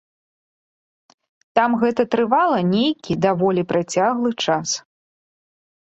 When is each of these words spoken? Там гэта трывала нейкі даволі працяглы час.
Там 1.59 1.77
гэта 1.85 2.01
трывала 2.17 2.59
нейкі 2.73 3.21
даволі 3.29 3.61
працяглы 3.75 4.31
час. 4.45 4.69